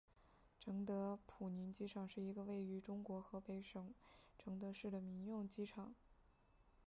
[0.59, 3.93] 承德普宁机场是一个位于中国河北省
[4.35, 5.93] 承德市的民用机场。